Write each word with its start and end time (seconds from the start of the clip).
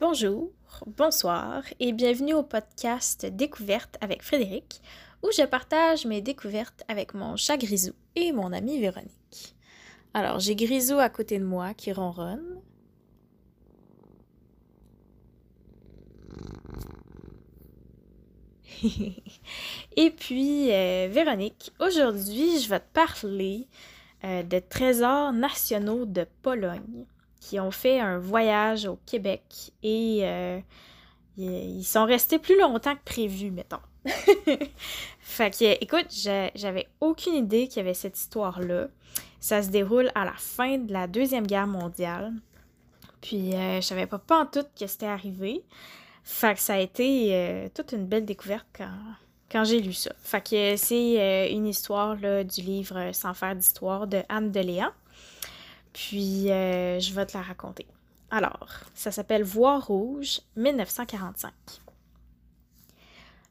Bonjour, 0.00 0.50
bonsoir 0.88 1.62
et 1.78 1.92
bienvenue 1.92 2.34
au 2.34 2.42
podcast 2.42 3.26
Découverte 3.26 3.96
avec 4.00 4.24
Frédéric, 4.24 4.82
où 5.22 5.28
je 5.30 5.44
partage 5.44 6.04
mes 6.04 6.20
découvertes 6.20 6.82
avec 6.88 7.14
mon 7.14 7.36
chat 7.36 7.56
Grisou 7.56 7.92
et 8.16 8.32
mon 8.32 8.52
amie 8.52 8.80
Véronique. 8.80 9.54
Alors, 10.12 10.40
j'ai 10.40 10.56
Grisou 10.56 10.98
à 10.98 11.08
côté 11.10 11.38
de 11.38 11.44
moi 11.44 11.74
qui 11.74 11.92
ronronne. 11.92 12.60
et 19.96 20.10
puis, 20.10 20.72
euh, 20.72 21.08
Véronique, 21.08 21.70
aujourd'hui, 21.78 22.58
je 22.58 22.68
vais 22.68 22.80
te 22.80 22.92
parler 22.92 23.68
euh, 24.24 24.42
de 24.42 24.58
trésors 24.58 25.32
nationaux 25.32 26.04
de 26.04 26.26
Pologne 26.42 27.06
qui 27.44 27.60
ont 27.60 27.70
fait 27.70 28.00
un 28.00 28.18
voyage 28.18 28.86
au 28.86 28.98
Québec 29.04 29.72
et 29.82 30.20
euh, 30.22 30.58
ils 31.36 31.84
sont 31.84 32.06
restés 32.06 32.38
plus 32.38 32.58
longtemps 32.58 32.94
que 32.94 33.04
prévu, 33.04 33.50
mettons. 33.50 33.82
fait 35.20 35.50
que, 35.50 35.84
écoute, 35.84 36.06
j'avais 36.54 36.88
aucune 37.00 37.34
idée 37.34 37.68
qu'il 37.68 37.78
y 37.78 37.80
avait 37.80 37.92
cette 37.92 38.18
histoire-là. 38.18 38.88
Ça 39.40 39.62
se 39.62 39.68
déroule 39.68 40.10
à 40.14 40.24
la 40.24 40.32
fin 40.32 40.78
de 40.78 40.90
la 40.90 41.06
Deuxième 41.06 41.46
Guerre 41.46 41.66
mondiale. 41.66 42.32
Puis, 43.20 43.54
euh, 43.54 43.76
je 43.76 43.86
savais 43.86 44.06
pas, 44.06 44.18
pas 44.18 44.40
en 44.40 44.46
tout 44.46 44.64
que 44.78 44.86
c'était 44.86 45.04
arrivé. 45.04 45.64
Fait 46.22 46.54
que 46.54 46.60
ça 46.60 46.74
a 46.74 46.78
été 46.78 47.34
euh, 47.34 47.68
toute 47.74 47.92
une 47.92 48.06
belle 48.06 48.24
découverte 48.24 48.66
quand, 49.50 49.64
j'ai 49.64 49.80
lu 49.80 49.92
ça. 49.92 50.12
Fait 50.18 50.42
que 50.42 50.76
c'est 50.76 51.52
une 51.52 51.66
histoire 51.66 52.16
là, 52.16 52.42
du 52.42 52.62
livre 52.62 53.10
Sans 53.12 53.34
faire 53.34 53.54
d'histoire 53.54 54.06
de 54.06 54.22
Anne 54.30 54.50
de 54.50 54.60
Léa. 54.60 54.94
Puis, 55.94 56.50
euh, 56.50 57.00
je 57.00 57.14
vais 57.14 57.24
te 57.24 57.36
la 57.36 57.42
raconter. 57.42 57.86
Alors, 58.30 58.68
ça 58.94 59.12
s'appelle 59.12 59.44
Voix 59.44 59.78
rouge, 59.78 60.40
1945. 60.56 61.52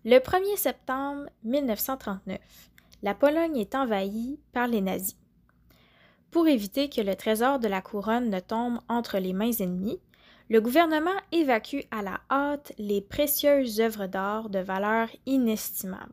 Le 0.06 0.18
1er 0.18 0.58
septembre 0.58 1.30
1939, 1.46 2.40
la 3.02 3.16
Pologne 3.16 3.58
est 3.58 3.76
envahie 3.76 4.38
par 4.52 4.68
les 4.68 4.82
nazis. 4.82 5.18
Pour 6.32 6.48
éviter 6.48 6.90
que 6.90 7.00
le 7.00 7.16
trésor 7.16 7.60
de 7.60 7.70
la 7.70 7.82
couronne 7.82 8.30
ne 8.30 8.42
tombe 8.42 8.80
entre 8.90 9.20
les 9.20 9.34
mains 9.34 9.54
ennemies, 9.54 10.02
le 10.50 10.60
gouvernement 10.60 11.16
évacue 11.32 11.82
à 11.92 12.02
la 12.02 12.20
hâte 12.30 12.74
les 12.78 13.00
précieuses 13.00 13.80
œuvres 13.80 14.08
d'art 14.08 14.50
de 14.50 14.60
valeur 14.60 15.08
inestimable. 15.26 16.12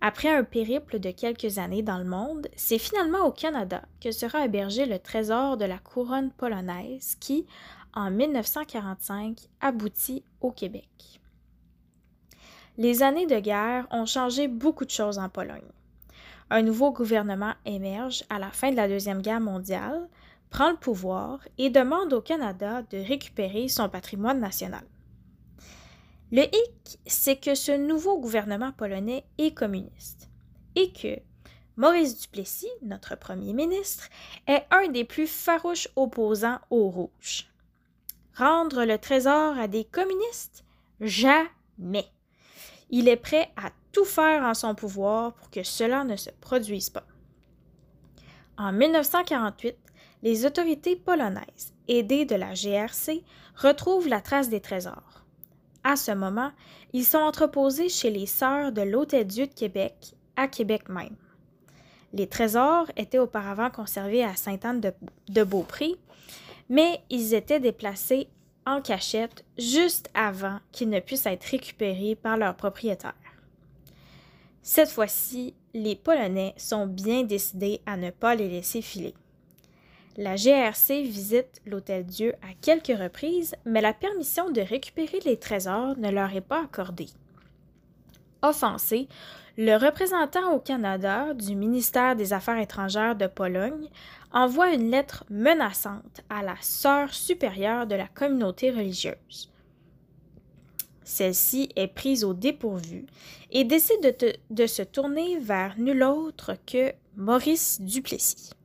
Après 0.00 0.28
un 0.28 0.44
périple 0.44 0.98
de 0.98 1.10
quelques 1.10 1.58
années 1.58 1.82
dans 1.82 1.98
le 1.98 2.04
monde, 2.04 2.48
c'est 2.54 2.78
finalement 2.78 3.26
au 3.26 3.32
Canada 3.32 3.82
que 4.00 4.10
sera 4.10 4.44
hébergé 4.44 4.86
le 4.86 4.98
trésor 4.98 5.56
de 5.56 5.64
la 5.64 5.78
couronne 5.78 6.30
polonaise 6.30 7.16
qui, 7.18 7.46
en 7.94 8.10
1945, 8.10 9.38
aboutit 9.60 10.22
au 10.40 10.52
Québec. 10.52 11.20
Les 12.76 13.02
années 13.02 13.26
de 13.26 13.38
guerre 13.38 13.86
ont 13.90 14.04
changé 14.04 14.48
beaucoup 14.48 14.84
de 14.84 14.90
choses 14.90 15.18
en 15.18 15.30
Pologne. 15.30 15.72
Un 16.50 16.62
nouveau 16.62 16.92
gouvernement 16.92 17.54
émerge 17.64 18.22
à 18.28 18.38
la 18.38 18.50
fin 18.50 18.70
de 18.70 18.76
la 18.76 18.86
Deuxième 18.86 19.22
Guerre 19.22 19.40
mondiale, 19.40 20.08
prend 20.50 20.70
le 20.70 20.76
pouvoir 20.76 21.40
et 21.58 21.70
demande 21.70 22.12
au 22.12 22.20
Canada 22.20 22.82
de 22.90 22.98
récupérer 22.98 23.68
son 23.68 23.88
patrimoine 23.88 24.40
national. 24.40 24.84
Le 26.32 26.42
hic, 26.42 26.98
c'est 27.06 27.36
que 27.36 27.54
ce 27.54 27.70
nouveau 27.70 28.18
gouvernement 28.18 28.72
polonais 28.72 29.24
est 29.38 29.54
communiste 29.54 30.28
et 30.74 30.92
que 30.92 31.20
Maurice 31.76 32.20
Duplessis, 32.20 32.70
notre 32.82 33.16
premier 33.16 33.52
ministre, 33.52 34.08
est 34.48 34.64
un 34.72 34.88
des 34.88 35.04
plus 35.04 35.28
farouches 35.28 35.88
opposants 35.94 36.58
aux 36.70 36.88
rouges. 36.88 37.48
Rendre 38.34 38.84
le 38.84 38.98
trésor 38.98 39.56
à 39.56 39.68
des 39.68 39.84
communistes? 39.84 40.64
Jamais. 41.00 42.06
Il 42.90 43.08
est 43.08 43.16
prêt 43.16 43.52
à 43.56 43.70
tout 43.92 44.04
faire 44.04 44.42
en 44.42 44.54
son 44.54 44.74
pouvoir 44.74 45.34
pour 45.34 45.50
que 45.50 45.62
cela 45.62 46.02
ne 46.02 46.16
se 46.16 46.30
produise 46.40 46.90
pas. 46.90 47.06
En 48.58 48.72
1948, 48.72 49.76
les 50.22 50.44
autorités 50.44 50.96
polonaises, 50.96 51.74
aidées 51.88 52.24
de 52.24 52.34
la 52.34 52.54
GRC, 52.54 53.22
retrouvent 53.54 54.08
la 54.08 54.20
trace 54.20 54.48
des 54.48 54.60
trésors. 54.60 55.15
À 55.88 55.94
ce 55.94 56.10
moment, 56.10 56.50
ils 56.92 57.04
sont 57.04 57.18
entreposés 57.18 57.88
chez 57.88 58.10
les 58.10 58.26
Sœurs 58.26 58.72
de 58.72 58.82
l'Hôtel-Dieu 58.82 59.46
de 59.46 59.54
Québec, 59.54 60.16
à 60.34 60.48
Québec 60.48 60.88
même. 60.88 61.14
Les 62.12 62.26
trésors 62.26 62.90
étaient 62.96 63.20
auparavant 63.20 63.70
conservés 63.70 64.24
à 64.24 64.34
Sainte-Anne-de-Beaupré, 64.34 65.94
mais 66.68 67.00
ils 67.08 67.34
étaient 67.34 67.60
déplacés 67.60 68.26
en 68.66 68.82
cachette 68.82 69.44
juste 69.58 70.10
avant 70.12 70.58
qu'ils 70.72 70.90
ne 70.90 70.98
puissent 70.98 71.26
être 71.26 71.44
récupérés 71.44 72.16
par 72.16 72.36
leurs 72.36 72.56
propriétaires. 72.56 73.14
Cette 74.62 74.90
fois-ci, 74.90 75.54
les 75.72 75.94
Polonais 75.94 76.54
sont 76.56 76.88
bien 76.88 77.22
décidés 77.22 77.80
à 77.86 77.96
ne 77.96 78.10
pas 78.10 78.34
les 78.34 78.48
laisser 78.48 78.82
filer. 78.82 79.14
La 80.18 80.36
GRC 80.36 81.02
visite 81.02 81.60
l'Hôtel 81.66 82.06
Dieu 82.06 82.32
à 82.40 82.54
quelques 82.62 82.98
reprises, 82.98 83.54
mais 83.66 83.82
la 83.82 83.92
permission 83.92 84.50
de 84.50 84.62
récupérer 84.62 85.20
les 85.26 85.36
trésors 85.36 85.98
ne 85.98 86.10
leur 86.10 86.34
est 86.34 86.40
pas 86.40 86.62
accordée. 86.62 87.10
Offensé, 88.40 89.08
le 89.58 89.76
représentant 89.76 90.54
au 90.54 90.58
Canada 90.58 91.34
du 91.34 91.54
ministère 91.54 92.16
des 92.16 92.32
Affaires 92.32 92.58
étrangères 92.58 93.14
de 93.14 93.26
Pologne 93.26 93.90
envoie 94.32 94.72
une 94.72 94.90
lettre 94.90 95.24
menaçante 95.28 96.22
à 96.30 96.42
la 96.42 96.56
sœur 96.62 97.12
supérieure 97.12 97.86
de 97.86 97.94
la 97.94 98.08
communauté 98.08 98.70
religieuse. 98.70 99.52
Celle-ci 101.04 101.68
est 101.76 101.88
prise 101.88 102.24
au 102.24 102.32
dépourvu 102.32 103.04
et 103.50 103.64
décide 103.64 104.16
de, 104.18 104.32
de 104.48 104.66
se 104.66 104.82
tourner 104.82 105.38
vers 105.38 105.78
nul 105.78 106.02
autre 106.02 106.54
que 106.66 106.92
Maurice 107.16 107.82
Duplessis. 107.82 108.55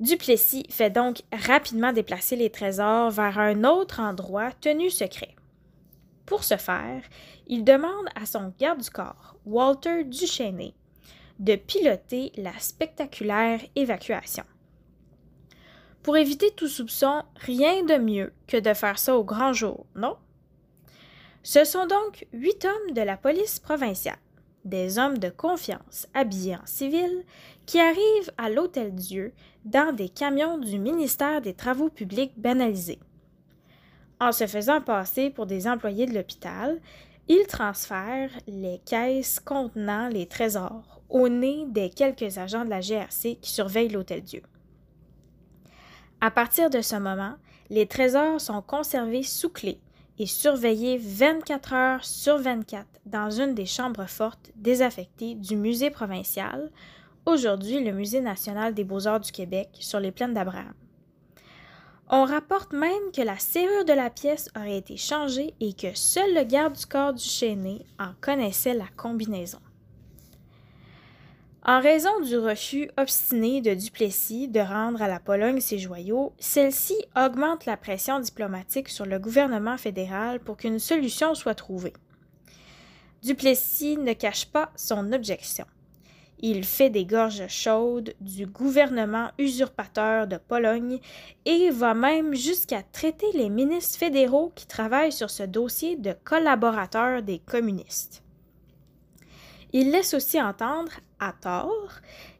Duplessis 0.00 0.66
fait 0.68 0.90
donc 0.90 1.22
rapidement 1.32 1.92
déplacer 1.92 2.36
les 2.36 2.50
trésors 2.50 3.10
vers 3.10 3.38
un 3.38 3.64
autre 3.64 4.00
endroit 4.00 4.50
tenu 4.60 4.90
secret. 4.90 5.36
Pour 6.26 6.44
ce 6.44 6.56
faire, 6.56 7.02
il 7.46 7.64
demande 7.64 8.06
à 8.14 8.26
son 8.26 8.52
garde 8.58 8.80
du 8.80 8.90
corps, 8.90 9.36
Walter 9.44 10.04
Duchesnay, 10.04 10.74
de 11.38 11.56
piloter 11.56 12.32
la 12.36 12.58
spectaculaire 12.58 13.60
évacuation. 13.76 14.44
Pour 16.02 16.16
éviter 16.16 16.50
tout 16.50 16.68
soupçon, 16.68 17.22
rien 17.36 17.84
de 17.84 17.96
mieux 17.96 18.32
que 18.48 18.56
de 18.56 18.74
faire 18.74 18.98
ça 18.98 19.16
au 19.16 19.24
grand 19.24 19.52
jour, 19.52 19.86
non? 19.94 20.16
Ce 21.44 21.64
sont 21.64 21.86
donc 21.86 22.26
huit 22.32 22.64
hommes 22.64 22.94
de 22.94 23.02
la 23.02 23.16
police 23.16 23.58
provinciale, 23.58 24.18
des 24.64 24.98
hommes 24.98 25.18
de 25.18 25.28
confiance 25.28 26.06
habillés 26.14 26.56
en 26.56 26.66
civil, 26.66 27.24
qui 27.66 27.80
arrivent 27.80 28.32
à 28.38 28.50
l'Hôtel 28.50 28.94
Dieu 28.94 29.32
dans 29.64 29.94
des 29.94 30.08
camions 30.08 30.58
du 30.58 30.78
ministère 30.78 31.40
des 31.40 31.54
Travaux 31.54 31.88
publics 31.88 32.32
banalisés. 32.36 33.00
En 34.20 34.32
se 34.32 34.46
faisant 34.46 34.80
passer 34.80 35.30
pour 35.30 35.46
des 35.46 35.66
employés 35.66 36.06
de 36.06 36.14
l'hôpital, 36.14 36.80
ils 37.28 37.46
transfèrent 37.46 38.30
les 38.46 38.80
caisses 38.84 39.40
contenant 39.40 40.08
les 40.08 40.26
trésors 40.26 41.02
au 41.08 41.28
nez 41.28 41.66
des 41.68 41.90
quelques 41.90 42.38
agents 42.38 42.64
de 42.64 42.70
la 42.70 42.80
GRC 42.80 43.38
qui 43.40 43.50
surveillent 43.50 43.88
l'Hôtel 43.88 44.22
Dieu. 44.22 44.42
À 46.20 46.30
partir 46.30 46.70
de 46.70 46.80
ce 46.80 46.96
moment, 46.96 47.34
les 47.68 47.86
trésors 47.86 48.40
sont 48.40 48.62
conservés 48.62 49.22
sous 49.22 49.50
clé 49.50 49.80
et 50.22 50.26
surveillés 50.26 50.98
24 50.98 51.72
heures 51.72 52.04
sur 52.04 52.38
24 52.38 52.86
dans 53.06 53.28
une 53.28 53.56
des 53.56 53.66
chambres 53.66 54.06
fortes 54.06 54.52
désaffectées 54.54 55.34
du 55.34 55.56
musée 55.56 55.90
provincial 55.90 56.70
aujourd'hui 57.26 57.82
le 57.82 57.90
Musée 57.90 58.20
national 58.20 58.72
des 58.72 58.84
beaux-arts 58.84 59.18
du 59.18 59.32
Québec 59.32 59.70
sur 59.80 59.98
les 59.98 60.12
plaines 60.12 60.32
d'Abraham. 60.32 60.74
On 62.08 62.24
rapporte 62.24 62.72
même 62.72 63.10
que 63.12 63.22
la 63.22 63.36
serrure 63.36 63.84
de 63.84 63.94
la 63.94 64.10
pièce 64.10 64.48
aurait 64.54 64.78
été 64.78 64.96
changée 64.96 65.54
et 65.58 65.72
que 65.72 65.92
seul 65.92 66.32
le 66.34 66.44
garde 66.44 66.76
du 66.76 66.86
corps 66.86 67.14
du 67.14 67.24
Chéné 67.24 67.84
en 67.98 68.12
connaissait 68.20 68.74
la 68.74 68.86
combinaison. 68.96 69.58
En 71.64 71.80
raison 71.80 72.18
du 72.18 72.36
refus 72.36 72.90
obstiné 72.98 73.60
de 73.60 73.74
Duplessis 73.74 74.48
de 74.48 74.58
rendre 74.58 75.00
à 75.00 75.06
la 75.06 75.20
Pologne 75.20 75.60
ses 75.60 75.78
joyaux, 75.78 76.32
celle-ci 76.40 76.96
augmente 77.16 77.66
la 77.66 77.76
pression 77.76 78.18
diplomatique 78.18 78.88
sur 78.88 79.06
le 79.06 79.20
gouvernement 79.20 79.78
fédéral 79.78 80.40
pour 80.40 80.56
qu'une 80.56 80.80
solution 80.80 81.36
soit 81.36 81.54
trouvée. 81.54 81.92
Duplessis 83.22 83.96
ne 83.96 84.12
cache 84.12 84.46
pas 84.46 84.72
son 84.74 85.12
objection. 85.12 85.64
Il 86.40 86.64
fait 86.64 86.90
des 86.90 87.04
gorges 87.04 87.46
chaudes 87.46 88.12
du 88.20 88.46
gouvernement 88.46 89.30
usurpateur 89.38 90.26
de 90.26 90.38
Pologne 90.38 90.98
et 91.44 91.70
va 91.70 91.94
même 91.94 92.34
jusqu'à 92.34 92.82
traiter 92.82 93.30
les 93.34 93.50
ministres 93.50 94.00
fédéraux 94.00 94.50
qui 94.56 94.66
travaillent 94.66 95.12
sur 95.12 95.30
ce 95.30 95.44
dossier 95.44 95.94
de 95.94 96.12
collaborateurs 96.24 97.22
des 97.22 97.38
communistes. 97.38 98.24
Il 99.72 99.90
laisse 99.90 100.12
aussi 100.14 100.40
entendre, 100.40 100.92
à 101.18 101.32
tort, 101.32 101.92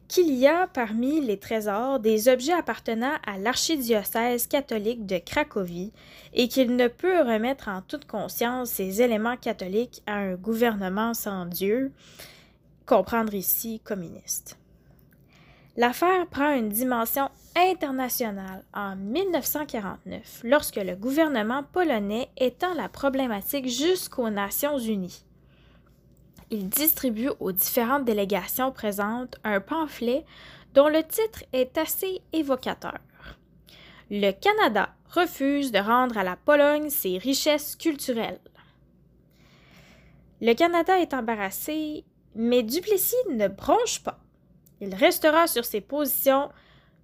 qu'il 0.07 0.31
y 0.35 0.45
a 0.45 0.67
parmi 0.67 1.21
les 1.21 1.39
trésors 1.39 1.99
des 1.99 2.29
objets 2.29 2.53
appartenant 2.53 3.15
à 3.25 3.39
l'archidiocèse 3.39 4.45
catholique 4.45 5.07
de 5.07 5.17
Cracovie 5.17 5.91
et 6.33 6.47
qu'il 6.47 6.75
ne 6.75 6.87
peut 6.87 7.21
remettre 7.21 7.69
en 7.69 7.81
toute 7.81 8.05
conscience 8.05 8.69
ces 8.69 9.01
éléments 9.01 9.37
catholiques 9.37 10.03
à 10.05 10.17
un 10.17 10.35
gouvernement 10.35 11.15
sans 11.15 11.45
Dieu, 11.45 11.91
comprendre 12.85 13.33
ici 13.33 13.81
communiste. 13.83 14.59
L'affaire 15.75 16.27
prend 16.27 16.53
une 16.53 16.69
dimension 16.69 17.29
internationale 17.55 18.63
en 18.75 18.95
1949 18.95 20.41
lorsque 20.43 20.75
le 20.75 20.95
gouvernement 20.95 21.63
polonais 21.63 22.29
étend 22.37 22.75
la 22.75 22.89
problématique 22.89 23.67
jusqu'aux 23.67 24.29
Nations 24.29 24.77
unies 24.77 25.23
il 26.51 26.69
distribue 26.69 27.29
aux 27.39 27.51
différentes 27.51 28.05
délégations 28.05 28.71
présentes 28.71 29.37
un 29.43 29.59
pamphlet 29.59 30.25
dont 30.73 30.87
le 30.87 31.03
titre 31.03 31.43
est 31.53 31.77
assez 31.77 32.21
évocateur. 32.31 32.99
Le 34.09 34.31
Canada 34.31 34.89
refuse 35.09 35.71
de 35.71 35.79
rendre 35.79 36.17
à 36.17 36.23
la 36.23 36.35
Pologne 36.35 36.89
ses 36.89 37.17
richesses 37.17 37.75
culturelles. 37.75 38.39
Le 40.41 40.53
Canada 40.53 40.99
est 40.99 41.13
embarrassé, 41.13 42.03
mais 42.35 42.63
Duplessis 42.63 43.15
ne 43.31 43.47
bronche 43.47 44.03
pas. 44.03 44.19
Il 44.81 44.93
restera 44.93 45.47
sur 45.47 45.63
ses 45.63 45.81
positions 45.81 46.49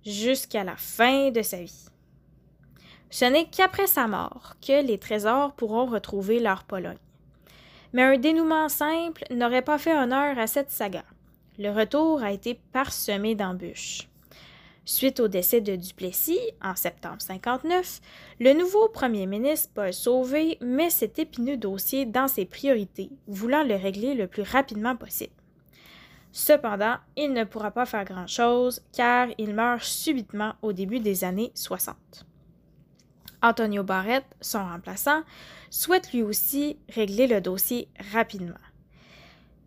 jusqu'à 0.06 0.64
la 0.64 0.76
fin 0.76 1.32
de 1.32 1.42
sa 1.42 1.62
vie. 1.62 1.86
Ce 3.10 3.26
n'est 3.26 3.50
qu'après 3.50 3.88
sa 3.88 4.08
mort 4.08 4.56
que 4.62 4.86
les 4.86 5.00
trésors 5.00 5.54
pourront 5.54 5.86
retrouver 5.86 6.40
leur 6.40 6.64
Pologne 6.64 6.98
mais 7.94 8.04
un 8.04 8.18
dénouement 8.18 8.70
simple 8.70 9.24
n'aurait 9.32 9.62
pas 9.62 9.78
fait 9.78 9.98
honneur 9.98 10.38
à 10.38 10.48
cette 10.48 10.72
saga. 10.72 11.04
Le 11.58 11.72
retour 11.72 12.24
a 12.24 12.32
été 12.32 12.60
parsemé 12.72 13.36
d'embûches. 13.36 14.08
Suite 14.86 15.20
au 15.20 15.28
décès 15.28 15.62
de 15.62 15.76
Duplessis, 15.76 16.40
en 16.64 16.76
septembre 16.76 17.22
59, 17.22 18.02
le 18.40 18.54
nouveau 18.54 18.88
premier 18.88 19.28
ministre 19.28 19.70
Paul 19.76 19.94
Sauvé 19.94 20.58
met 20.62 20.90
cet 20.90 21.20
épineux 21.20 21.58
dossier 21.58 22.06
dans 22.06 22.28
ses 22.28 22.46
priorités, 22.46 23.12
voulant 23.28 23.64
le 23.64 23.76
régler 23.76 24.16
le 24.16 24.26
plus 24.26 24.42
rapidement 24.42 24.96
possible. 24.96 25.34
Cependant, 26.32 26.96
il 27.16 27.34
ne 27.34 27.44
pourra 27.44 27.72
pas 27.72 27.86
faire 27.86 28.06
grand-chose 28.06 28.82
car 28.92 29.28
il 29.38 29.54
meurt 29.54 29.84
subitement 29.84 30.54
au 30.62 30.74
début 30.74 31.00
des 31.00 31.24
années 31.24 31.52
60. 31.56 32.26
Antonio 33.42 33.84
Barrett, 33.84 34.26
son 34.42 34.64
remplaçant, 34.64 35.24
souhaite 35.70 36.12
lui 36.12 36.24
aussi 36.24 36.78
régler 36.90 37.28
le 37.28 37.42
dossier 37.42 37.88
rapidement. 38.12 38.56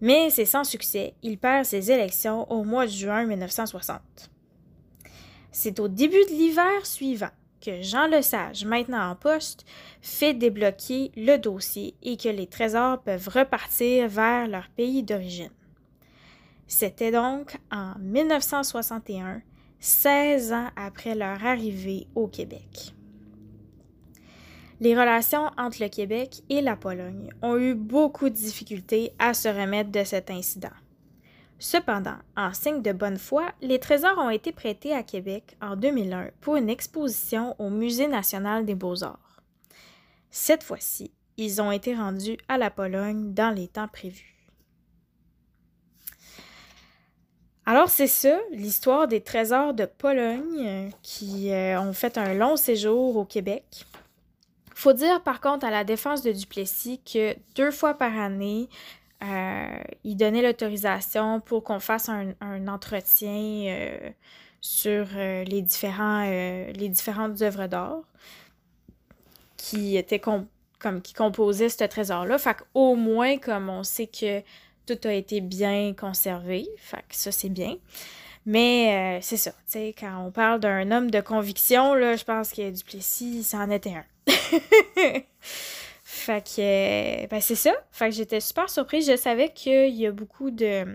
Mais 0.01 0.31
c'est 0.31 0.45
sans 0.45 0.65
succès, 0.65 1.15
il 1.23 1.39
perd 1.39 1.65
ses 1.65 1.91
élections 1.93 2.51
au 2.51 2.65
mois 2.65 2.87
de 2.87 2.91
juin 2.91 3.25
1960. 3.25 4.01
C'est 5.53 5.79
au 5.79 5.89
début 5.89 6.25
de 6.29 6.35
l'hiver 6.35 6.85
suivant 6.85 7.31
que 7.61 7.83
Jean 7.83 8.09
Lesage, 8.09 8.65
maintenant 8.65 9.11
en 9.11 9.15
poste, 9.15 9.65
fait 10.01 10.35
débloquer 10.35 11.13
le 11.17 11.37
dossier 11.37 11.95
et 12.03 12.17
que 12.17 12.29
les 12.29 12.49
trésors 12.49 13.01
peuvent 13.01 13.29
repartir 13.29 14.09
vers 14.09 14.49
leur 14.49 14.69
pays 14.71 15.05
d'origine. 15.05 15.53
C'était 16.67 17.13
donc 17.13 17.57
en 17.71 17.95
1961, 18.01 19.43
16 19.79 20.53
ans 20.53 20.69
après 20.75 21.15
leur 21.15 21.45
arrivée 21.45 22.09
au 22.15 22.27
Québec. 22.27 22.95
Les 24.83 24.99
relations 24.99 25.49
entre 25.59 25.81
le 25.81 25.89
Québec 25.89 26.43
et 26.49 26.61
la 26.61 26.75
Pologne 26.75 27.31
ont 27.41 27.57
eu 27.57 27.73
beaucoup 27.73 28.29
de 28.29 28.35
difficultés 28.35 29.13
à 29.21 29.33
se 29.33 29.47
remettre 29.47 29.93
de 29.93 30.03
cet 30.03 30.29
incident. 30.29 30.73
Cependant, 31.61 32.17
en 32.37 32.53
signe 32.53 32.83
de 32.83 32.91
bonne 32.91 33.17
foi, 33.17 33.53
les 33.61 33.79
trésors 33.79 34.19
ont 34.19 34.29
été 34.29 34.51
prêtés 34.51 34.93
à 34.93 35.05
Québec 35.05 35.57
en 35.63 35.77
2001 35.77 36.31
pour 36.41 36.57
une 36.57 36.69
exposition 36.69 37.55
au 37.61 37.71
Musée 37.71 38.09
national 38.09 38.67
des 38.67 38.75
beaux-arts. 38.75 39.41
Cette 40.33 40.65
fois-ci, 40.65 41.13
ils 41.37 41.63
ont 41.63 41.71
été 41.71 41.95
rendus 41.95 42.39
à 42.49 42.59
la 42.59 42.71
Pologne 42.73 43.33
dans 43.33 43.55
les 43.55 43.69
temps 43.69 43.87
prévus. 43.87 44.51
Alors 47.67 47.89
c'est 47.89 48.09
ça, 48.09 48.37
l'histoire 48.51 49.07
des 49.07 49.21
trésors 49.21 49.75
de 49.75 49.85
Pologne 49.85 50.91
qui 51.03 51.53
euh, 51.53 51.81
ont 51.81 51.93
fait 51.93 52.19
un 52.19 52.35
long 52.35 52.57
séjour 52.57 53.17
au 53.17 53.25
Québec. 53.25 53.87
Faut 54.83 54.93
dire 54.93 55.23
par 55.23 55.41
contre 55.41 55.65
à 55.65 55.71
la 55.71 55.85
défense 55.85 56.23
de 56.23 56.33
Duplessis 56.33 57.01
que 57.05 57.37
deux 57.55 57.71
fois 57.71 57.95
par 57.95 58.19
année, 58.19 58.69
euh, 59.23 59.77
il 60.03 60.17
donnait 60.17 60.43
l'autorisation 60.43 61.39
pour 61.39 61.63
qu'on 61.63 61.79
fasse 61.79 62.09
un, 62.09 62.67
entretien 62.67 63.31
euh, 63.69 64.11
sur 64.61 65.07
euh, 65.15 65.45
les, 65.45 65.63
différentes 65.63 67.43
œuvres 67.43 67.69
d'art 67.69 68.01
qui 69.57 69.97
étaient 69.97 70.19
comme 70.19 70.49
qui 71.05 71.15
composaient 71.15 71.69
ce 71.69 71.85
trésor-là. 71.85 72.37
Fait 72.39 72.57
qu'au 72.57 72.97
moins, 72.97 73.39
comme 73.39 73.69
on 73.69 73.85
sait 73.85 74.09
que 74.09 74.41
tout 74.87 74.99
a 75.07 75.13
été 75.13 75.41
bien 75.41 75.95
conservé, 75.95 76.67
fait 76.77 77.05
que 77.09 77.15
ça 77.15 77.31
c'est 77.31 77.51
bien. 77.51 77.77
Mais 78.45 79.21
c'est 79.23 79.37
ça, 79.37 79.53
tu 79.53 79.59
sais, 79.69 79.95
quand 79.99 80.25
on 80.27 80.31
parle 80.33 80.61
d'un 80.61 80.91
homme 80.91 81.11
de 81.11 81.21
conviction, 81.21 81.95
là, 81.95 82.17
je 82.17 82.25
pense 82.25 82.53
que 82.53 82.71
Duplessis, 82.71 83.45
c'en 83.45 83.71
était 83.71 83.95
un. 83.95 84.05
fait 86.03 86.45
que, 86.45 87.27
ben 87.29 87.41
c'est 87.41 87.55
ça. 87.55 87.73
Fait 87.91 88.11
que 88.11 88.15
j'étais 88.17 88.41
super 88.41 88.69
surprise. 88.69 89.09
Je 89.09 89.17
savais 89.17 89.51
qu'il 89.51 89.95
y 89.95 90.07
a 90.07 90.13
beaucoup 90.13 90.51
de, 90.51 90.87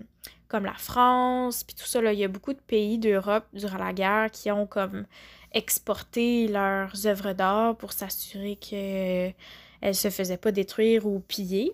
comme 0.48 0.66
la 0.66 0.74
France, 0.74 1.64
puis 1.64 1.76
tout 1.76 1.86
ça, 1.86 2.02
il 2.02 2.20
y 2.20 2.24
a 2.24 2.28
beaucoup 2.28 2.54
de 2.54 2.60
pays 2.60 2.98
d'Europe 2.98 3.46
durant 3.54 3.78
la 3.78 3.94
guerre 3.94 4.32
qui 4.32 4.52
ont 4.52 4.66
comme 4.66 5.06
exporté 5.54 6.48
leurs 6.48 7.08
œuvres 7.08 7.34
d'art 7.34 7.76
pour 7.76 7.94
s'assurer 7.94 8.56
qu'elles 8.56 9.34
ne 9.82 9.94
se 9.94 10.10
faisaient 10.10 10.38
pas 10.38 10.52
détruire 10.52 11.06
ou 11.06 11.20
piller. 11.20 11.74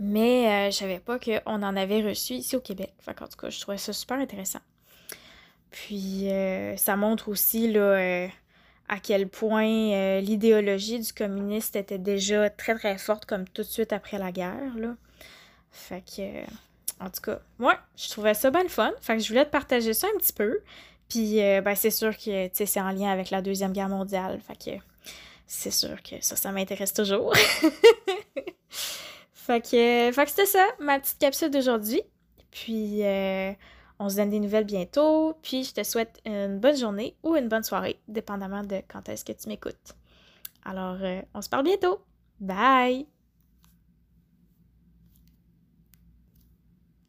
Mais 0.00 0.68
euh, 0.68 0.70
je 0.70 0.76
savais 0.76 1.00
pas 1.00 1.18
qu'on 1.18 1.62
en 1.62 1.76
avait 1.76 2.02
reçu 2.02 2.34
ici 2.34 2.56
au 2.56 2.60
Québec. 2.60 2.92
Fait 3.00 3.20
en 3.22 3.26
tout 3.26 3.36
cas, 3.36 3.50
je 3.50 3.60
trouvais 3.60 3.78
ça 3.78 3.92
super 3.92 4.18
intéressant. 4.18 4.60
Puis 5.70 6.30
euh, 6.30 6.76
ça 6.76 6.96
montre 6.96 7.28
aussi 7.28 7.72
euh, 7.76 8.26
à 8.88 8.98
quel 9.00 9.28
point 9.28 9.92
euh, 9.92 10.20
l'idéologie 10.20 10.98
du 10.98 11.12
communiste 11.12 11.76
était 11.76 11.98
déjà 11.98 12.48
très 12.50 12.74
très 12.74 12.96
forte 12.98 13.26
comme 13.26 13.46
tout 13.48 13.62
de 13.62 13.66
suite 13.66 13.92
après 13.92 14.18
la 14.18 14.32
guerre. 14.32 14.74
Là. 14.76 14.96
Fait 15.70 16.02
que, 16.02 16.42
en 17.04 17.10
tout 17.10 17.20
cas, 17.22 17.40
ouais, 17.58 17.74
je 17.96 18.08
trouvais 18.08 18.34
ça 18.34 18.50
bien 18.50 18.62
le 18.62 18.68
fun. 18.68 18.92
Fait 19.00 19.16
que 19.16 19.22
je 19.22 19.28
voulais 19.28 19.44
te 19.44 19.50
partager 19.50 19.92
ça 19.92 20.06
un 20.14 20.18
petit 20.18 20.32
peu. 20.32 20.60
Puis, 21.08 21.36
ben, 21.36 21.74
c'est 21.74 21.90
sûr 21.90 22.14
que 22.16 22.50
c'est 22.52 22.80
en 22.80 22.90
lien 22.90 23.10
avec 23.10 23.30
la 23.30 23.40
Deuxième 23.40 23.72
Guerre 23.72 23.88
mondiale. 23.88 24.40
Fait 24.46 24.56
que 24.56 24.76
c'est 25.46 25.70
sûr 25.70 26.02
que 26.02 26.16
ça, 26.20 26.36
ça 26.36 26.52
m'intéresse 26.52 26.92
toujours. 26.92 27.32
fait 29.48 29.62
que, 29.62 30.12
fait 30.12 30.24
que 30.24 30.30
c'était 30.30 30.46
ça, 30.46 30.64
ma 30.78 31.00
petite 31.00 31.18
capsule 31.18 31.50
d'aujourd'hui. 31.50 32.02
Puis, 32.50 33.02
on 33.98 34.08
se 34.08 34.16
donne 34.16 34.30
des 34.30 34.40
nouvelles 34.40 34.64
bientôt, 34.64 35.34
puis 35.42 35.64
je 35.64 35.74
te 35.74 35.82
souhaite 35.82 36.20
une 36.24 36.58
bonne 36.58 36.76
journée 36.76 37.16
ou 37.22 37.34
une 37.34 37.48
bonne 37.48 37.64
soirée, 37.64 38.00
dépendamment 38.06 38.62
de 38.62 38.80
quand 38.88 39.08
est-ce 39.08 39.24
que 39.24 39.32
tu 39.32 39.48
m'écoutes. 39.48 39.96
Alors, 40.64 40.98
euh, 41.00 41.22
on 41.34 41.42
se 41.42 41.48
parle 41.48 41.64
bientôt. 41.64 42.00
Bye! 42.40 43.17